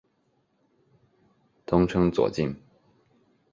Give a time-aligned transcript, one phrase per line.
[1.63, 2.55] 通称左近。